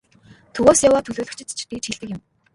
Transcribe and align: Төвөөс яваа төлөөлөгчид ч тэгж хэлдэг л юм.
Төвөөс 0.53 0.79
яваа 0.87 1.01
төлөөлөгчид 1.05 1.49
ч 1.57 1.59
тэгж 1.69 1.83
хэлдэг 1.87 2.03
л 2.09 2.13
юм. 2.15 2.21